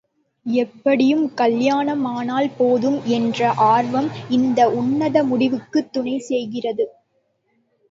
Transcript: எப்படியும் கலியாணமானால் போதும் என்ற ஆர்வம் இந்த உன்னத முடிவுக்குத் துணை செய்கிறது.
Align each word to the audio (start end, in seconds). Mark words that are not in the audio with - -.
எப்படியும் 0.45 1.25
கலியாணமானால் 1.35 2.49
போதும் 2.57 3.03
என்ற 3.09 3.41
ஆர்வம் 3.67 4.09
இந்த 4.29 4.69
உன்னத 4.73 5.23
முடிவுக்குத் 5.23 5.93
துணை 5.93 6.17
செய்கிறது. 6.23 6.87